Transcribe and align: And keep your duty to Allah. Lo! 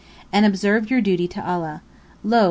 And 0.33 0.59
keep 0.59 0.89
your 0.89 0.99
duty 0.99 1.27
to 1.27 1.47
Allah. 1.47 1.83
Lo! 2.23 2.39